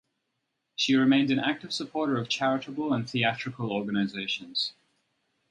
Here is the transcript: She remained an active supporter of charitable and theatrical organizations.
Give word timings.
She 0.75 0.95
remained 0.95 1.29
an 1.29 1.37
active 1.37 1.71
supporter 1.71 2.17
of 2.17 2.27
charitable 2.27 2.91
and 2.91 3.07
theatrical 3.07 3.71
organizations. 3.71 4.73